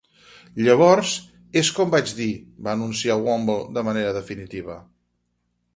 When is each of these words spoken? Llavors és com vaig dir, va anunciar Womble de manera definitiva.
Llavors 0.67 1.11
és 1.61 1.69
com 1.79 1.93
vaig 1.97 2.15
dir, 2.21 2.29
va 2.69 2.75
anunciar 2.79 3.21
Womble 3.27 3.61
de 3.79 3.87
manera 3.91 4.19
definitiva. 4.21 4.83